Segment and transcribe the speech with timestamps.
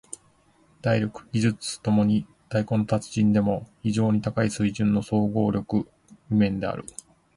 [0.81, 5.87] 体力・技術共に太鼓の達人でも非常に高い水準の総合力
[6.27, 6.85] 譜面である。